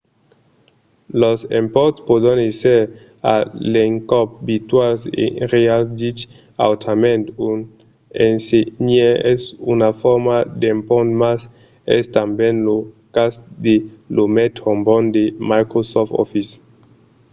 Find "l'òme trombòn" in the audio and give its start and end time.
14.13-15.03